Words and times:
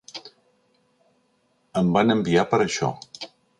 Em 1.83 1.93
van 1.99 2.17
enviar 2.17 2.49
per 2.55 2.63
això. 2.67 2.93